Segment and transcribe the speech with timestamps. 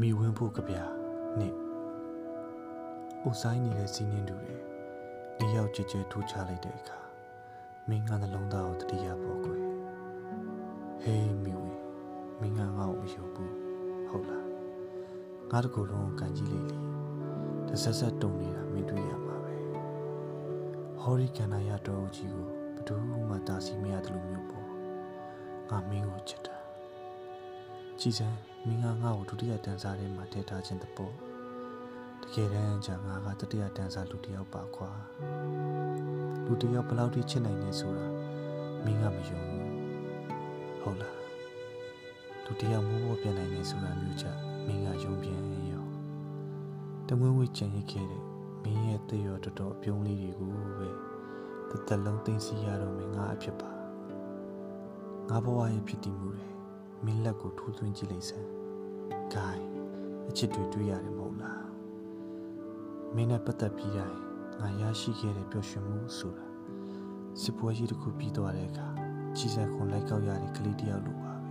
[0.00, 0.74] မိဝင်းဖို့ကြပြ
[1.38, 1.54] နှစ်
[3.22, 4.56] အိုဆိုင်နေတဲ့စီးနှင်းတူတွေ
[5.38, 6.98] လေးယောက်ကြွကြွထိုးချလိုက်တဲ့အခါ
[7.88, 9.62] မင်းကနှလုံးသားကိုတတိယပေါ်ကွယ်
[11.02, 11.80] ဟေးမိဝင်း
[12.40, 13.54] မင်းကငါ့ကိုမယုံဘူး
[14.08, 14.46] ဟုတ်လား
[15.50, 16.78] ငါတကူလုံးကိုကန်ကြည့်လိုက်လေ
[17.68, 19.54] တစ်ဆက်ဆက်တုံနေတာမင်းတွေ့ရမှာပဲ
[21.00, 22.96] ဟော်ရီကန်နာရတော်ကြီးကိုဘယ်သူ
[23.28, 24.66] မှတားဆီးမရတယ်လို့မျိုးပေါ့
[25.70, 26.55] ငါမင်းကိုချစ်တာ
[28.00, 28.28] ကြည်စံ
[28.66, 31.12] မင်းကငါ့ကိုဒုတိယတန်းစားထဲမှာထည့်ထားခြင်းတပေါ့
[32.22, 34.90] တကယ်တမ်းကျငါကတတိယတန်းစားလူတစ်ယောက်ပါကွာ
[36.44, 38.06] လူတစ်ယောက်ဘယ်လောက်ထိချစ်နိုင်လဲဆိုတာ
[38.84, 39.66] မင်းကမယုံဘူး
[40.80, 41.16] ဟုတ်လား
[42.44, 44.36] လူတစ်ယောက်မိုးပေါ်ပြန်နိုင်တယ်ဆိုတာမျိုးချက်
[44.66, 45.84] မင်းကယုံပြန်ရော
[47.08, 48.22] တမွေးဝေးကြံရစ်ခဲ့တဲ့
[48.62, 50.88] မင်းရဲ့တရောတော်တော်အပြုံးလေးတွေကိုပဲ
[51.70, 53.70] တစ်သက်လုံးသိသိရတော့မင်းငါအဖြစ်ပါ
[55.28, 56.55] ငါဘဝရဲ့ဖြစ်တည်မှုတွေ
[57.04, 58.48] မင်းလက်ကိုထိုးသွင်းကြည့်လိုက်စမ်း။
[59.32, 59.64] ဂိုင်း
[60.28, 61.62] အချစ်တွေတွေ့ရတယ်မဟုတ်လား။
[63.14, 64.18] မင်းနဲ့ပတ်သက်ပြီးတိုင်း
[64.60, 66.46] ငါရရှိခဲ့တဲ့ပျော်ရွှင်မှုဆိုတာ
[67.42, 68.88] စစ်ပွဲကြီးတစ်ခုပြီးသွားတဲ့အခါ
[69.36, 71.46] ကြီးစက်ခွန်လိုက်ကောက်ရတဲ့ကလေးတစ်ယောက်လိုပါပ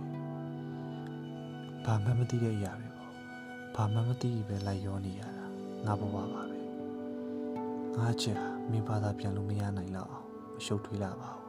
[1.84, 3.12] ။ဘာမှမသိတဲ့အရာတွေပေါ့။
[3.74, 5.44] ဘာမှမသိပဲလိုက်ရောနေရတာ
[5.84, 6.42] ငါဘဝပါပဲ။
[7.96, 11.44] ငါချစ်ဟာမင်းဘာသာပြန်လို့မရနိုင်တော့အောင်မရှုပ်ထွေးလာပါဘူး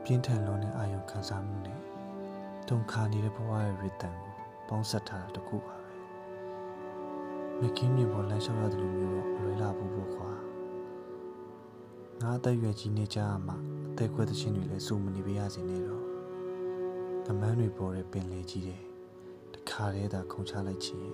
[0.04, 1.78] ။ပြင်းထန်လွန်တဲ့အာယုံခံစားမှုနဲ့
[2.70, 4.34] တုံခါနေတဲ့ဘဝရဲ့ရစ်တန်ကို
[4.68, 5.86] ပေါင်းဆက်ထားတာတခုပါပဲ
[7.60, 10.30] မကင်းမြင်ပေါ်လမ်းလျှောက်ရတယ်လို့မျိုးတော့မလွယ်လာဘူးပေါ့ခွာ
[12.20, 13.56] ငါအသက်ရွယ်ကြီးနေကြမှာ
[13.90, 16.04] အသက်ခွဲတဲ့ချင်းတွေလည်းစုမနေပါရစေနဲ့တော့
[17.26, 18.82] ကမန်းတွေပေါ်တဲ့ပင်လေကြီးတယ်
[19.54, 21.06] တခါတည်းသာခုန်ချလိုက်ချင်